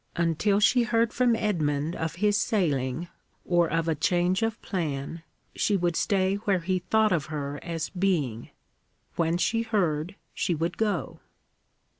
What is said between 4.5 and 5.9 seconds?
plan, she